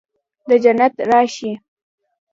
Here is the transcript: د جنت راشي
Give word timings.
د 0.47 0.49
جنت 0.63 0.93
راشي 1.09 1.51